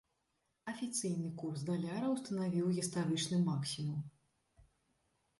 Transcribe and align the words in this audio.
Афіцыйны 0.71 1.27
курс 1.41 1.65
даляра 1.67 2.07
ўстанавіў 2.13 2.71
гістарычны 2.77 3.37
максімум. 3.49 4.01